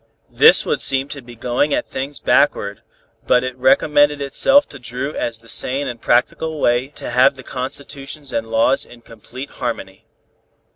This 0.31 0.65
would 0.65 0.81
seem 0.81 1.09
to 1.09 1.21
be 1.21 1.35
going 1.35 1.75
at 1.75 1.85
things 1.85 2.19
backward, 2.19 2.81
but 3.27 3.43
it 3.43 3.55
recommended 3.55 4.19
itself 4.19 4.67
to 4.69 4.79
Dru 4.79 5.13
as 5.13 5.37
the 5.37 5.47
sane 5.47 5.87
and 5.87 6.01
practical 6.01 6.59
way 6.59 6.87
to 6.95 7.11
have 7.11 7.35
the 7.35 7.43
constitutions 7.43 8.33
and 8.33 8.47
laws 8.49 8.83
in 8.83 9.01
complete 9.01 9.51
harmony. 9.61 10.07